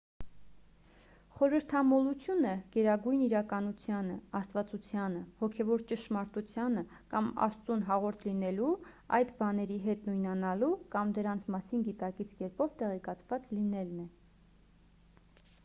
[1.39, 8.71] խորհրդամոլությունը գերագույն իրականությանը աստվածությանը հոգևոր ճշմարտությանը կամ աստծուն հաղորդ լինելու
[9.19, 14.09] այդ բաների հետ նույնանալու կամ դրանց մասին գիտակից կերպով տեղեկացված լինելն է